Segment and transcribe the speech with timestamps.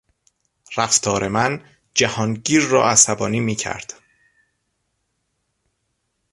[0.77, 3.93] رفتار من جهانگیر را عصبانی میکرد.